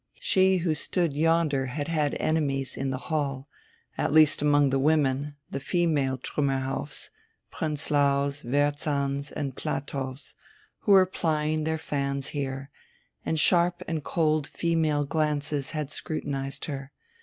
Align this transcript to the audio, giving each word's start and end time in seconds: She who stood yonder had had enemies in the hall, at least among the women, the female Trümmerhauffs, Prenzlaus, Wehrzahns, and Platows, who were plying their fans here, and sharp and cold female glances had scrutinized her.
She 0.19 0.57
who 0.57 0.73
stood 0.73 1.13
yonder 1.13 1.67
had 1.67 1.87
had 1.87 2.15
enemies 2.15 2.75
in 2.75 2.89
the 2.89 2.97
hall, 3.11 3.47
at 3.99 4.11
least 4.11 4.41
among 4.41 4.71
the 4.71 4.79
women, 4.79 5.35
the 5.51 5.59
female 5.59 6.17
Trümmerhauffs, 6.17 7.11
Prenzlaus, 7.51 8.41
Wehrzahns, 8.41 9.31
and 9.31 9.55
Platows, 9.55 10.33
who 10.79 10.93
were 10.93 11.05
plying 11.05 11.65
their 11.65 11.77
fans 11.77 12.29
here, 12.29 12.71
and 13.27 13.39
sharp 13.39 13.83
and 13.87 14.03
cold 14.03 14.47
female 14.47 15.05
glances 15.05 15.69
had 15.69 15.91
scrutinized 15.91 16.65
her. 16.65 16.91